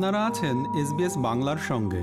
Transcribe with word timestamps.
আপনারা 0.00 0.26
আছেন 0.26 0.56
এসবিএস 0.82 1.14
বাংলার 1.18 1.60
সঙ্গে। 1.70 2.02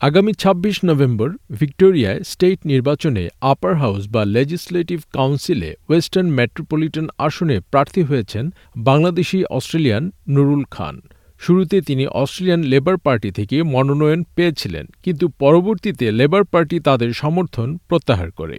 আগামী 0.00 0.32
২৬ 0.42 0.76
নভেম্বর 0.84 1.28
ভিক্টোরিয়ায় 1.50 2.20
স্টেট 2.22 2.58
নির্বাচনে 2.64 3.24
আপার 3.52 3.74
হাউস 3.74 4.02
বা 4.14 4.22
লেজিসলেটিভ 4.24 4.98
কাউন্সিলে 5.12 5.70
ওয়েস্টার্ন 5.88 6.28
মেট্রোপলিটন 6.38 7.06
আসনে 7.18 7.56
প্রার্থী 7.70 8.02
হয়েছেন 8.02 8.44
বাংলাদেশি 8.76 9.38
অস্ট্রেলিয়ান 9.50 10.04
নুরুল 10.28 10.64
খান। 10.70 10.94
শুরুতে 11.40 11.76
তিনি 11.80 12.06
অস্ট্রেলিয়ান 12.06 12.62
লেবার 12.62 12.96
পার্টি 12.96 13.30
থেকে 13.30 13.56
মনোনয়ন 13.62 14.20
পেয়েছিলেন, 14.36 14.84
কিন্তু 15.02 15.28
পরবর্তীতে 15.38 16.06
লেবার 16.12 16.44
পার্টি 16.44 16.76
তাদের 16.80 17.12
সমর্থন 17.12 17.68
প্রত্যাহার 17.88 18.30
করে। 18.30 18.56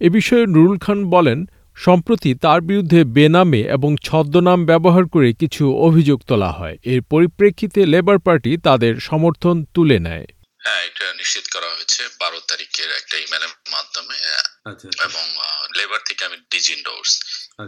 এ 0.00 0.08
বিষয়ে 0.10 0.44
নুরুল 0.46 0.78
খান 0.78 0.98
বলেন 1.10 1.38
সম্প্রতি 1.84 2.30
তার 2.34 2.60
বিরুদ্ধে 2.60 3.00
বেনামে 3.16 3.62
এবং 3.76 3.90
ছদ্মনাম 4.02 4.60
ব্যবহার 4.66 5.04
করে 5.06 5.28
কিছু 5.32 5.62
অভিযোগ 5.88 6.18
তোলা 6.26 6.50
হয়। 6.50 6.76
এর 6.84 7.00
পরিপ্রেক্ষিতে 7.02 7.80
লেবার 7.86 8.18
পার্টি 8.18 8.52
তাদের 8.56 8.92
সমর্থন 9.00 9.56
তুলে 9.74 9.98
নেয়। 9.98 10.26
হ্যাঁ 10.64 10.82
এটা 10.88 11.06
নিশ্চিত 11.14 11.46
করা 11.54 11.68
হয়েছে। 11.74 12.02
বারো 12.20 12.38
তারিখের 12.48 12.90
একটা 12.90 13.16
ইমেলের 13.16 13.54
মাধ্যমে 13.72 14.16
আচ্ছা 14.70 14.88
এবং 15.04 15.24
লেবার 15.76 16.00
থেকে 16.08 16.22
আমি 16.24 16.36
disendorse 16.50 17.10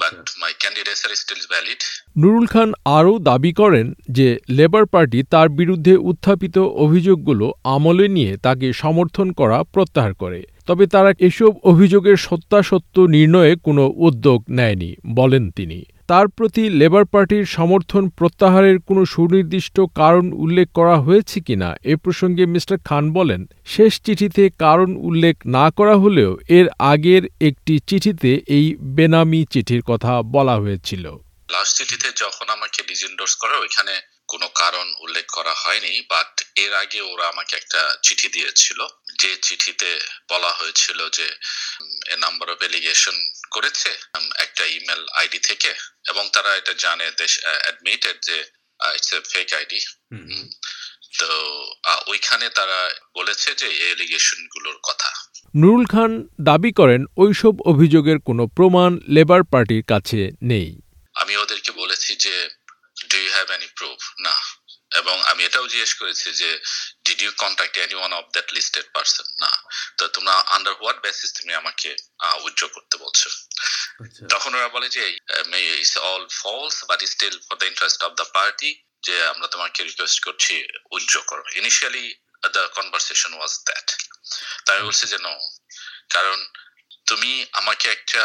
but 0.01 0.30
my 0.41 0.52
candidates 0.60 1.02
still 1.23 1.42
valid 1.51 1.80
Nurul 2.19 2.46
Khan 2.46 2.73
আরও 2.84 3.19
দাবি 3.19 3.52
করেন 3.52 3.95
যে 4.10 4.38
লেবার 4.51 4.87
পার্টি 4.87 5.23
তার 5.23 5.48
বিরুদ্ধে 5.48 5.96
উত্থাপিত 5.96 6.59
অভিযোগগুলো 6.59 7.52
আমলে 7.65 8.09
নিয়ে 8.09 8.37
তাকে 8.37 8.73
সমর্থন 8.73 9.32
করা 9.32 9.59
প্রত্যাহার 9.62 10.15
করে। 10.15 10.42
তবে 10.66 10.87
তারা 10.87 11.12
এসব 11.18 11.52
অভিযোগের 11.62 12.16
সত্যাসত্য 12.16 13.01
নির্ণয়ে 13.01 13.56
কোনো 13.56 13.92
উদ্যোগ 13.96 14.45
নেয়নি 14.48 14.96
বলেন 15.15 15.51
তিনি। 15.51 15.84
তার 16.12 16.29
প্রতি 16.29 16.65
লেবার 16.80 17.05
পার্টির 17.05 17.45
সমর্থন 17.47 18.05
প্রত্যাহারের 18.09 18.77
কোনো 18.88 19.02
সুনির্দিষ্ট 19.05 19.77
কারণ 19.80 20.32
উল্লেখ 20.32 20.69
করা 20.73 20.96
হয়েছে 21.01 21.41
কিনা 21.41 21.69
এ 21.93 21.95
প্রসঙ্গে 21.96 22.45
মিস্টার 22.46 22.77
খান 22.88 23.04
বলেন, 23.13 23.41
শেষ 23.66 23.93
চিঠিতে 24.01 24.43
কারণ 24.59 24.91
উল্লেখ 25.09 25.37
না 25.46 25.71
করা 25.71 25.95
হলেও 25.96 26.30
এর 26.49 26.66
আগের 26.79 27.23
একটি 27.41 27.74
চিঠিতে 27.87 28.30
এই 28.49 28.66
বেনামি 28.96 29.41
চিঠির 29.51 29.82
কথা 29.82 30.13
বলা 30.23 30.54
হয়েছিল। 30.57 31.04
লাস্ট 31.51 31.73
চিঠিতে 31.79 32.09
যখন 32.16 32.47
আমাকে 32.57 32.82
ডিজেন্ডোর্স 32.88 33.35
করে, 33.35 33.54
ওইখানে 33.57 33.95
কোনো 34.29 34.47
কারণ 34.54 34.87
উল্লেখ 35.01 35.26
করা 35.32 35.54
হয়নি, 35.63 35.93
বাট 36.10 36.32
এর 36.57 36.73
আগে 36.74 37.01
ওরা 37.13 37.24
আমাকে 37.29 37.57
একটা 37.57 37.80
চিঠি 38.02 38.29
দিয়েছিল। 38.29 38.79
যে 39.21 39.37
চিঠিতে 39.43 40.01
বলা 40.30 40.52
হয়েছিল 40.52 41.09
যে 41.09 41.27
এ 42.13 42.16
নাম্বার 42.16 42.51
অফ 42.51 42.63
এলিগেশন 42.63 43.16
করেছে 43.51 43.91
একটা 44.37 44.65
ইমেল 44.66 45.02
আইডি 45.15 45.38
থেকে 45.38 45.74
এবং 46.09 46.24
তারা 46.32 46.51
এটা 46.57 46.74
জানে 46.74 47.10
দেশ 47.10 47.32
অ্যাডমিটেড 47.45 48.16
যে 48.23 48.38
ইটস 48.96 49.13
এ 49.13 49.21
ফেক 49.32 49.49
আইডি 49.54 49.80
তো 51.19 51.30
ওইখানে 52.07 52.46
তারা 52.49 52.91
বলেছে 53.15 53.54
যে 53.54 53.66
এই 53.66 53.91
এলিগেশনগুলোর 53.91 54.79
কথা। 54.82 55.10
নুরুল 55.57 55.87
খান 55.87 56.29
দাবি 56.41 56.73
করেন 56.73 57.01
ওইসব 57.16 57.54
অভিযোগের 57.60 58.19
কোনো 58.19 58.47
প্রমাণ 58.47 58.91
লেবার 59.09 59.43
পার্টির 59.43 59.82
কাছে 59.88 60.30
নেই। 60.43 60.69
আমি 61.15 61.37
ওদেরকে 61.37 61.71
বলেছি 61.73 62.16
যে 62.16 62.35
do 63.10 63.16
you 63.19 63.30
have 63.32 63.51
any 63.51 63.69
proof 63.76 64.00
না। 64.21 64.34
এবং 65.00 65.16
আমি 65.31 65.41
এটাও 65.48 65.66
জিজ্ঞেস 65.72 65.93
করেছি 66.00 66.28
যে 66.41 66.50
did 67.06 67.21
you 67.25 67.31
contact 67.43 67.75
any 67.84 67.97
one 68.00 68.12
of 68.19 68.25
that 68.34 68.48
listed 68.56 68.87
person 68.94 69.26
না। 69.43 69.50
তো 69.98 70.03
তোমরা 70.15 70.34
আন্ডার 70.56 70.75
হোয়াট 70.81 70.98
বেসিস 71.04 71.31
তুমি 71.38 71.53
আমাকে 71.60 71.91
উজ্জ্ব 72.47 72.65
করতে 72.75 72.94
বলছো? 73.04 73.28
তখন 74.32 74.50
ওরা 74.59 74.69
বলে 74.76 74.88
যে 74.97 75.04
it's 75.82 75.97
all 76.09 76.25
false 76.43 76.75
but 76.88 76.98
still 77.15 77.37
for 77.47 77.54
the 77.60 77.66
interest 77.72 78.00
of 78.06 78.12
the 78.20 78.26
party 78.38 78.70
যে 79.06 79.15
আমরা 79.32 79.47
তোমাকে 79.54 79.81
রিকোয়েস্ট 79.91 80.19
করছি 80.26 80.54
উজ্জ্ব 80.97 81.16
করো। 81.31 81.44
Initially 81.60 82.06
the 82.56 82.62
conversation 82.76 83.32
was 83.38 83.53
that 83.69 83.86
তাই 84.66 84.78
বলছে 84.86 85.04
যে 85.12 85.19
নো 85.26 85.34
কারণ 86.14 86.38
তুমি 87.09 87.32
আমাকে 87.60 87.86
একটা 87.97 88.22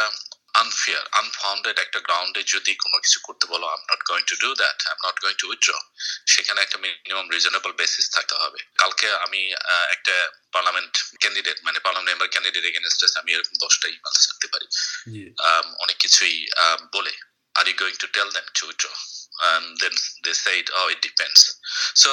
আনফেয়ার 0.63 1.03
আনফাউন্ডেড 1.21 1.77
একটা 1.85 1.99
গ্রাউন্ডে 2.07 2.41
যদি 2.53 2.71
কোনো 2.83 2.97
কিছু 3.03 3.19
করতে 3.27 3.45
বলো 3.53 3.65
I'm 3.75 3.81
not 3.91 4.01
going 4.09 4.23
to 4.31 4.35
do 4.43 4.49
that 4.61 4.77
I 4.87 4.91
am 4.95 4.99
not 5.07 5.17
going 5.23 5.35
to 5.41 5.47
withdraw 5.51 5.71
সেখানে 6.33 6.59
একটা 6.65 6.77
মিনিমাম 6.83 7.27
রিজনেবল 7.35 7.71
বেসিস 7.81 8.05
থাকতে 8.15 8.35
হবে। 8.41 8.59
কালকে 8.81 9.07
আমি 9.25 9.41
একটা 9.95 10.15
পার্লামেন্ট 10.55 10.93
ক্যান্ডিডেট 11.21 11.57
মানে 11.67 11.77
পার্লামেন্ট 11.85 12.09
মেম্বার 12.11 12.27
ক্যান্ডিডেট 12.33 12.63
এগেনস্ট 12.71 12.99
আমি 13.21 13.29
এরকম 13.35 13.55
দশটা 13.63 13.87
ইমেল 13.95 14.15
ছাড়তে 14.25 14.47
পারি। 14.53 14.67
অনেক 15.83 15.97
কিছুই 16.03 16.35
বলে। 16.95 17.13
Are 17.55 17.63
you 17.69 17.75
going 17.81 17.95
to 18.03 18.07
tell 18.15 18.27
them 18.35 18.47
to 18.57 18.63
withdraw 18.69 18.87
then 19.81 19.95
they 20.25 20.31
said 20.43 20.65
oh 20.79 20.81
it 20.93 20.99
depends 21.07 21.41
so 22.01 22.11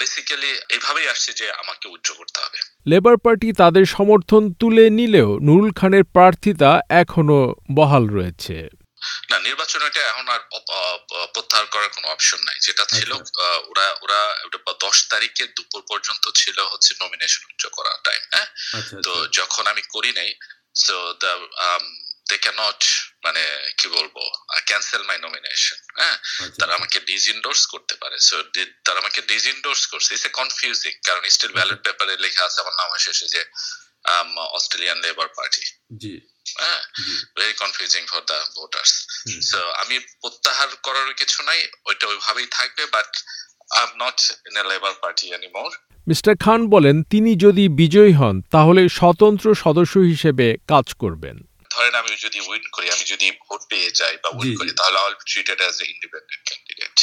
basically 0.00 0.50
এইভাবেই 0.74 1.06
আসছে 1.14 1.30
যে 1.40 1.46
আমাকে 1.62 1.86
উচ্চ 1.94 2.08
করতে 2.18 2.38
হবে। 2.44 2.58
লেবার 2.90 3.16
পার্টি 3.24 3.48
তাদের 3.62 3.84
সমর্থন 3.96 4.42
তুলে 4.60 4.84
নিলেও 4.98 5.30
নুরুল 5.46 5.70
খানের 5.78 6.04
প্রার্থিতা 6.16 6.70
এখনও 7.02 7.40
বহাল 7.78 8.04
রয়েছে। 8.16 8.56
না 9.30 9.36
নির্বাচন 9.48 9.80
এটা 9.88 10.00
এখন 10.10 10.26
আর 10.34 10.40
প্রত্যাহার 11.34 11.66
করার 11.72 11.90
কোনো 11.96 12.06
অপশন 12.14 12.40
নাই। 12.48 12.58
যেটা 12.66 12.84
ছিল 12.94 13.10
ওরা 13.70 13.86
ওরা 14.04 14.20
দশ 14.84 14.96
তারিখে 15.12 15.44
দুপুর 15.56 15.82
পর্যন্ত 15.90 16.24
ছিল 16.40 16.58
হচ্ছে 16.72 16.92
নমিনেশন 17.02 17.42
উচ্চ 17.50 17.62
করার 17.76 17.98
টাইম 18.06 18.22
হ্যাঁ? 18.32 18.48
তো 19.06 19.12
যখন 19.38 19.64
আমি 19.72 19.82
করি 19.94 20.10
নাই 20.18 20.30
সো 20.84 20.96
দ্য 21.22 21.32
দে 22.28 22.36
ক্যানট 22.44 22.80
মানে 23.22 23.42
কি 23.78 23.86
বলব 23.88 24.16
ক্যান্সেল 24.66 25.02
মাই 25.02 25.18
নমিনেশন 25.18 25.78
হ্যাঁ? 25.96 26.16
তারা 26.58 26.72
আমাকে 26.74 26.98
ডিজইন্ডোর্স 27.00 27.66
করতে 27.66 27.94
পারে। 27.94 28.16
সো 28.18 28.36
তারা 28.84 28.98
আমাকে 28.98 29.20
ডিজইন্ডোর্স 29.22 29.86
করছে। 29.86 30.10
ইটস 30.14 30.26
এ 30.26 30.32
কনফিউজিং 30.40 30.92
কারণ 31.04 31.22
স্টিল 31.28 31.52
ব্যালট 31.52 31.80
পেপারে 31.84 32.14
লেখা 32.16 32.44
আছে 32.44 32.58
আমার 32.60 32.74
নাম 32.78 32.90
শেষে 32.98 33.26
যে 33.28 33.42
অস্ট্রেলিয়ান 34.52 34.98
লেবার 34.98 35.28
পার্টি 35.28 35.62
জি। 35.96 36.14
হ্যাঁ? 36.58 36.80
Very 37.36 37.52
confusing 37.52 38.02
for 38.06 38.20
the 38.20 38.38
voters 38.56 38.92
so 39.50 39.58
আমি 39.72 39.96
প্রত্যাহার 40.20 40.68
করার 40.82 41.14
কিছু 41.14 41.38
নাই 41.42 41.60
ওইটা 41.84 42.06
ওইভাবেই 42.06 42.46
থাকবে 42.50 42.86
but 42.86 43.10
I 43.70 43.82
am 43.82 43.92
not 43.96 44.18
in 44.46 44.54
a 44.56 44.64
Labour 44.68 44.94
party 45.02 45.26
anymore 45.34 45.70
mister 46.06 46.34
Khan 46.36 46.60
বলেন 46.68 46.96
তিনি 47.02 47.30
যদি 47.36 47.68
বিজয়ী 47.68 48.12
হন 48.12 48.36
তাহলে 48.50 48.88
স্বতন্ত্র 48.88 49.46
সদস্য 49.54 49.94
হিসেবে 49.98 50.46
কাজ 50.68 50.86
করবেন। 50.94 51.36
ধরেন 51.82 51.96
আমি 52.02 52.12
যদি 52.24 52.38
উইন 52.48 52.64
করি 52.72 52.86
আমি 52.90 53.04
যদি 53.12 53.26
ভোট 53.44 53.60
পেয়ে 53.70 53.90
যাই 53.94 54.14
বা 54.22 54.28
উইন 54.38 54.52
করি 54.58 54.70
তাহলে 54.78 54.98
I 54.98 55.06
will 55.08 55.18
treated 55.26 55.58
as 55.62 55.74
a 55.82 55.86
independent 55.94 56.42
candidate 56.48 56.96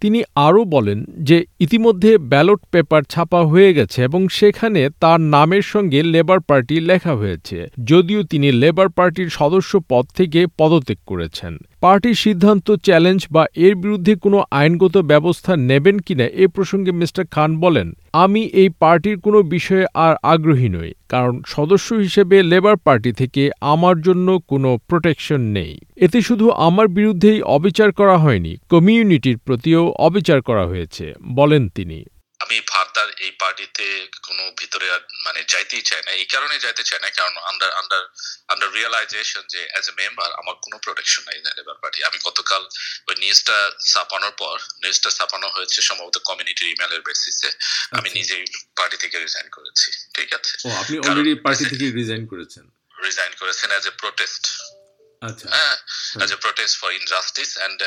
তিনি 0.00 0.20
আরও 0.46 0.62
বলেন 0.64 0.98
যে 1.18 1.36
ইতিমধ্যে 1.60 2.10
ব্যালট 2.32 2.60
পেপার 2.70 3.02
ছাপা 3.04 3.40
হয়ে 3.42 3.70
গেছে 3.74 3.98
এবং 4.02 4.20
সেখানে 4.28 4.80
তার 5.00 5.20
নামের 5.34 5.62
সঙ্গে 5.62 5.98
লেবার 6.14 6.40
পার্টি 6.40 6.76
লেখা 6.80 7.12
হয়েছে 7.14 7.58
যদিও 7.84 8.20
তিনি 8.22 8.48
লেবার 8.52 8.88
পার্টির 8.88 9.30
সদস্য 9.30 9.72
পদ 9.88 10.04
থেকে 10.16 10.40
পদত্যাগ 10.58 11.00
করেছেন। 11.06 11.52
পার্টির 11.82 12.16
সিদ্ধান্ত, 12.24 12.66
চ্যালেঞ্জ 12.86 13.20
বা 13.34 13.44
এর 13.66 13.74
বিরুদ্ধে 13.82 14.12
কোনো 14.24 14.38
আইনগত 14.60 14.94
ব্যবস্থা 15.12 15.52
নেবেন 15.70 15.96
কিনা 16.06 16.26
এ 16.42 16.44
প্রসঙ্গে 16.54 16.92
মিস্টার 17.00 17.24
খান 17.34 17.50
বলেন, 17.64 17.88
আমি 18.24 18.42
এই 18.62 18.68
পার্টির 18.82 19.16
কোনো 19.24 19.38
বিষয়ে 19.54 19.86
আর 20.06 20.14
আগ্রহী 20.32 20.68
নই, 20.76 20.90
কারণ 21.12 21.34
সদস্য 21.54 21.88
হিসেবে 22.04 22.36
লেবার 22.50 22.76
পার্টি 22.86 23.10
থেকে 23.20 23.42
আমার 23.72 23.96
জন্য 24.06 24.28
কোনো 24.50 24.70
প্রোটেকশন 24.88 25.40
নেই। 25.56 25.72
এতে 25.96 26.18
শুধু 26.28 26.46
আমার 26.68 26.86
বিরুদ্ধেই 26.98 27.38
অবিচার 27.56 27.88
করা 28.00 28.16
হয়নি, 28.24 28.52
কমিউনিটির 28.72 29.38
প্রতিও 29.46 29.82
অবিচার 30.06 30.38
করা 30.48 30.64
হয়েছে, 30.66 31.04
বলেন 31.38 31.62
তিনি। 31.76 31.98
আমি 32.52 32.68
ফার্দার 32.72 33.08
এই 33.24 33.32
পার্টিতে 33.42 33.86
কোনো 34.26 34.42
ভিতরে 34.60 34.86
মানে 35.26 35.40
যাইতেই 35.52 35.84
চাই 35.90 36.02
না। 36.06 36.10
এই 36.20 36.26
কারণে 36.34 36.56
যাইতে 36.64 36.82
চাই 36.88 37.00
না 37.04 37.08
কারণ 37.18 37.34
আন্ডার 37.50 37.70
আন্ডার 37.80 38.02
আন্ডার 38.52 38.68
রিয়েলাইজেশন 38.78 39.44
যে 39.54 39.60
অ্যাজ 39.72 39.84
এ 39.90 39.94
মেম্বার 40.00 40.28
আমার 40.40 40.54
কোনো 40.64 40.76
প্রোটেকশন 40.84 41.22
নাই 41.28 41.38
লেবার 41.58 41.78
পার্টি 41.82 41.98
আমি 42.08 42.18
গতকাল 42.28 42.62
ওই 43.08 43.14
নিউজটা 43.24 43.56
ছাপানোর 43.92 44.34
পর 44.42 44.56
নিউজটা 44.82 45.10
ছাপানো 45.18 45.46
হয়েছে 45.56 45.78
সম্ভবত 45.88 46.16
কমিউনিটি 46.28 46.64
ইমেলের 46.72 47.02
বেসিসে 47.08 47.50
আমি 47.98 48.08
নিজেই 48.18 48.44
পার্টি 48.78 48.96
থেকে 49.02 49.16
রিজাইন 49.24 49.46
করেছি 49.56 49.88
ঠিক 50.16 50.28
আছে? 50.38 50.52
ও 50.66 50.68
আপনি 50.82 50.94
অলরেডি 51.02 51.32
পার্টি 51.46 51.64
থেকে 51.72 51.86
রিজাইন 52.00 52.22
করেছেন? 52.32 52.64
রিজাইন 53.06 53.32
করেছেন 53.40 53.68
অ্যাজ 53.74 53.84
এ 53.90 53.94
প্রোটেস্ট 54.02 54.44
আচ্ছা। 55.22 55.46
As 56.18 56.30
a 56.36 56.38
protest 56.44 56.74
for 56.80 56.90
injustice 57.00 57.50
and 57.66 57.78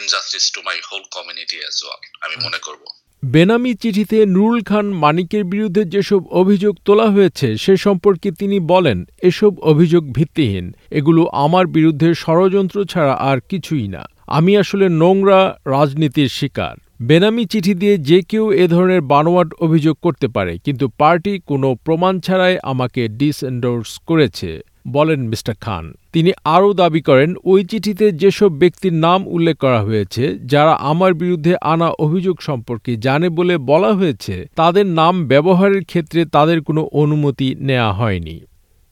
injustice 0.00 0.44
to 0.54 0.60
my 0.68 0.76
whole 0.88 1.02
community 1.16 1.56
as 1.62 1.76
well 1.84 2.02
আমি 2.24 2.36
মনে 2.46 2.60
করব। 2.68 2.84
বেনামি 3.22 3.72
চিঠিতে 3.74 4.18
নুরুল 4.26 4.60
খান 4.62 4.86
মানিকের 5.02 5.44
বিরুদ্ধে 5.44 5.82
যেসব 5.84 6.20
অভিযোগ 6.40 6.74
তোলা 6.84 7.06
হয়েছে, 7.10 7.48
সে 7.64 7.74
সম্পর্কে 7.76 8.28
তিনি 8.40 8.58
বলেন, 8.72 8.98
এসব 9.22 9.52
অভিযোগ 9.72 10.02
ভিত্তিহীন। 10.16 10.66
এগুলো 10.90 11.22
আমার 11.44 11.64
বিরুদ্ধে 11.66 12.08
ষড়যন্ত্র 12.14 12.78
ছাড়া 12.84 13.14
আর 13.30 13.38
কিছুই 13.50 13.86
না। 13.88 14.02
আমি 14.26 14.52
আসলে 14.62 14.86
নোংরা 15.00 15.40
রাজনীতির 15.66 16.30
শিকার। 16.38 16.74
বেনামি 17.08 17.44
চিঠি 17.52 17.74
দিয়ে 17.74 17.94
যে 18.08 18.18
কেউ 18.30 18.44
এ 18.52 18.64
ধরনের 18.68 19.02
বানোয়াট 19.12 19.50
অভিযোগ 19.60 19.96
করতে 20.02 20.26
পারে, 20.28 20.52
কিন্তু 20.64 20.86
পার্টি 21.00 21.32
কোনো 21.50 21.68
প্রমাণ 21.84 22.14
ছাড়াই 22.20 22.54
আমাকে 22.62 23.02
ডিসএন্ডোর্স 23.20 23.90
করেছে। 24.08 24.50
বলেন 24.86 25.28
মিস্টার 25.28 25.54
খান, 25.60 25.92
তিনি 26.12 26.32
আরও 26.44 26.72
দাবি 26.72 27.00
করেন, 27.00 27.34
ওই 27.44 27.64
চিঠিতে 27.64 28.12
যেসব 28.12 28.48
ব্যক্তির 28.48 28.92
নাম 28.92 29.26
উল্লেখ 29.26 29.56
করা 29.56 29.82
হয়েছে, 29.82 30.38
যারা 30.44 30.72
আমার 30.72 31.14
বিরুদ্ধে 31.14 31.56
আনা 31.56 31.88
অভিযোগ 31.88 32.42
সম্পর্কে 32.42 32.96
জানে 32.96 33.28
বলে 33.28 33.58
বলা 33.58 33.92
হয়েছে, 33.92 34.46
তাদের 34.56 34.86
নাম 34.86 35.26
ব্যবহারের 35.26 35.84
ক্ষেত্রে 35.84 36.24
তাদের 36.24 36.62
কোনো 36.62 36.88
অনুমতি 36.92 37.54
নেওয়া 37.60 37.92
হয়নি। 37.92 38.40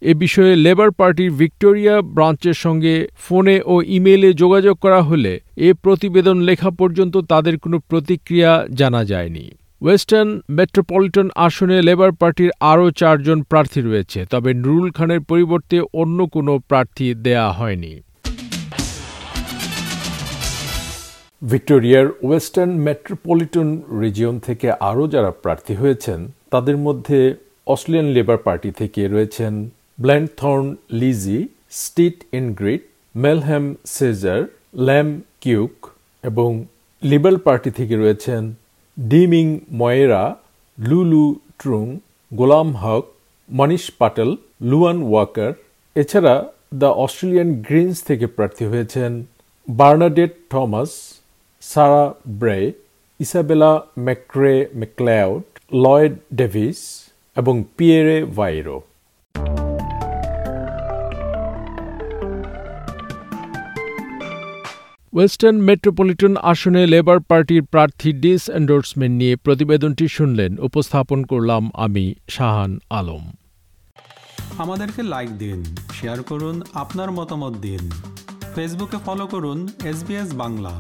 এ 0.03 0.15
বিষয়ে 0.15 0.57
লেবার 0.57 0.91
পার্টির 0.91 1.31
ভিক্টোরিয়া 1.31 2.01
ব্রাঞ্চের 2.01 2.55
সঙ্গে 2.55 3.07
ফোনে 3.17 3.61
ও 3.67 3.83
ইমেইলে 3.83 4.33
যোগাযোগ 4.33 4.77
করা 4.77 5.03
হলে 5.03 5.41
এ 5.57 5.73
প্রতিবেদন 5.73 6.41
লেখা 6.41 6.71
পর্যন্ত 6.71 7.17
তাদের 7.17 7.59
কোনো 7.59 7.79
প্রতিক্রিয়া 7.79 8.67
জানা 8.75 9.05
যায়নি। 9.05 9.51
ওয়েস্টার্ন 9.85 10.31
মেট্রোপলিটন 10.59 11.29
আসনে 11.47 11.79
লেবার 11.89 12.13
পার্টির 12.21 12.51
আরও 12.73 12.87
চারজন 13.01 13.39
প্রার্থী 13.51 13.81
রয়েছে, 13.89 14.21
তবে 14.33 14.51
নুরুল 14.63 14.89
খানের 14.97 15.23
পরিবর্তে 15.31 15.77
অন্য 16.03 16.19
কোনো 16.35 16.53
প্রার্থী 16.71 17.07
দেয়া 17.27 17.49
হয়নি। 17.59 17.93
ভিক্টোরিয়ার 21.43 22.07
ওয়েস্টার্ন 22.27 22.73
মেট্রোপলিটন 22.87 23.69
রিজিয়ন 24.03 24.37
থেকে 24.47 24.69
আরও 24.91 25.05
যারা 25.15 25.31
প্রার্থী 25.45 25.75
হয়েছেন, 25.83 26.21
তাদের 26.53 26.77
মধ্যে 26.87 27.19
অস্ট্রেলিয়ান 27.73 28.09
লেবার 28.17 28.39
পার্টি 28.47 28.71
থেকে 28.81 29.01
রয়েছেন 29.15 29.53
Blandthorn 30.05 30.67
Lizzie, 31.01 31.41
Stitt 31.83 32.19
Ingrid, 32.41 32.83
Melhem 33.15 33.65
Cesar, 33.97 34.41
Lam 34.87 35.09
Kiuk 35.43 35.75
এবং 36.25 36.51
লিবারেল 37.03 37.39
পার্টি 37.47 37.71
থেকে 37.79 37.95
রয়েছেন 38.05 38.43
Deeming 39.01 39.47
Moira 39.73 40.23
Luu 40.79 41.27
Trung 41.59 41.85
Golam 42.33 42.69
Haque 42.73 43.05
Manish 43.49 43.85
Patel 43.99 44.31
Luan 44.61 44.99
Walker 45.03 45.53
এছাড়া 45.97 46.35
দ্য 46.75 46.91
অস্ট্রেলিয়ান 46.97 47.49
গ্রিনস 47.63 47.99
থেকে 48.03 48.27
প্রার্থী 48.27 48.65
হয়েছেন 48.65 49.11
Bernadette 49.69 50.33
Thomas 50.51 50.91
Sarah 51.63 52.05
Bray 52.41 52.59
Isabella 53.21 53.73
McRae 53.99 54.55
McLeod 54.77 55.45
Lloyd 55.85 56.15
Davis 56.35 56.81
এবং 57.37 57.55
Pierre 57.77 58.19
ভাইরো 58.37 58.77
western 65.13 65.59
metropolitan 65.69 66.37
আসনে 66.43 66.83
labour 66.87 67.21
পার্টির 67.21 67.63
প্রার্থী 67.63 68.13
ডিস 68.13 68.43
এন্ডোর্সমেন্ট 68.51 69.15
নিয়ে 69.17 69.37
প্রতিবেদনটি 69.37 70.09
শুনলেন, 70.09 70.59
উপস্থাপন 70.59 71.25
করলাম 71.25 71.71
আমি 71.75 72.15
শাহান 72.29 72.73
আলম। 72.91 73.25
আমাদেরকে 74.59 75.03
লাইক 75.03 75.31
দিন 75.39 75.59
শেয়ার 76.01 76.23
করুন, 76.23 76.63
আপনার 76.75 77.11
মতামত 77.11 77.55
দিন। 77.57 77.91
ফেসবুকে 78.55 78.99
ফলো 79.07 79.27
করুন 79.27 79.69
এসবিএস 79.85 80.31
বাংলা। 80.35 80.73